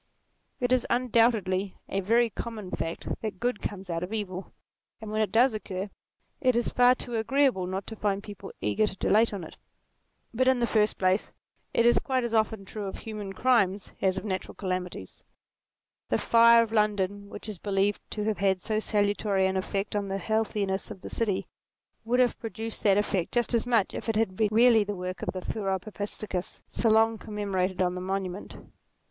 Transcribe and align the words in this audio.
It 0.59 0.71
is 0.71 0.87
undoubtedly 0.89 1.75
a 1.87 1.99
very 1.99 2.31
common 2.31 2.71
fact 2.71 3.07
that 3.21 3.39
good 3.39 3.61
comes 3.61 3.87
out 3.87 4.01
of 4.01 4.11
evil, 4.11 4.51
and 4.99 5.11
when 5.11 5.21
it 5.21 5.31
does 5.31 5.53
occur, 5.53 5.91
it 6.39 6.55
is 6.55 6.69
far 6.71 6.95
too 6.95 7.17
agreeable 7.17 7.67
not 7.67 7.85
to 7.85 7.95
find 7.95 8.23
people 8.23 8.51
eager 8.61 8.87
to 8.87 8.95
dilate 8.97 9.31
on 9.31 9.43
it. 9.43 9.57
But 10.33 10.47
in 10.47 10.57
the 10.57 10.65
first 10.65 10.97
place, 10.97 11.33
it 11.71 11.85
is 11.85 11.99
quite 11.99 12.23
as 12.23 12.33
often 12.33 12.65
true 12.65 12.85
of 12.87 12.97
human 12.97 13.33
crimes, 13.33 13.93
as 14.01 14.17
of 14.17 14.25
natural 14.25 14.55
calamities. 14.55 15.21
The 16.09 16.17
fire 16.17 16.63
of 16.63 16.71
London, 16.71 17.29
which 17.29 17.47
is 17.47 17.59
believed 17.59 18.01
to 18.09 18.23
have 18.23 18.39
had 18.39 18.59
so 18.59 18.79
salutary 18.79 19.45
an 19.45 19.55
effect 19.55 19.95
on 19.95 20.07
the 20.07 20.17
healthiness 20.17 20.89
of 20.89 21.01
the 21.01 21.11
city, 21.11 21.45
would 22.03 22.19
have 22.19 22.39
produced 22.39 22.81
that 22.81 22.97
effect 22.97 23.33
just 23.33 23.53
as 23.53 23.67
much 23.67 23.93
if 23.93 24.09
it 24.09 24.15
had 24.15 24.35
been 24.35 24.49
really 24.51 24.83
the 24.83 24.95
work 24.95 25.21
of 25.21 25.29
the" 25.31 25.41
furor 25.51 25.77
papisticus" 25.77 26.63
so 26.67 26.89
long 26.89 27.19
com 27.19 27.35
memorated 27.35 27.83
on 27.83 27.93
the 27.93 28.01
Monument. 28.01 28.55